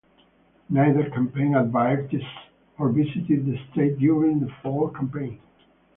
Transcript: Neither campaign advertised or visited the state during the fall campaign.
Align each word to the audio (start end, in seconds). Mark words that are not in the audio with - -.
Neither 0.67 1.11
campaign 1.11 1.53
advertised 1.55 2.25
or 2.79 2.89
visited 2.89 3.45
the 3.45 3.55
state 3.71 3.99
during 3.99 4.39
the 4.39 4.51
fall 4.63 4.89
campaign. 4.89 5.39